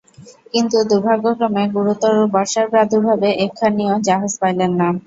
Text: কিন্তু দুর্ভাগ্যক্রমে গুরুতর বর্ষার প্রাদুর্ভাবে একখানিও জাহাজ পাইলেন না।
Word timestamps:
কিন্তু 0.53 0.77
দুর্ভাগ্যক্রমে 0.89 1.63
গুরুতর 1.75 2.15
বর্ষার 2.33 2.65
প্রাদুর্ভাবে 2.71 3.29
একখানিও 3.45 3.93
জাহাজ 4.07 4.33
পাইলেন 4.41 4.71
না। 4.79 4.87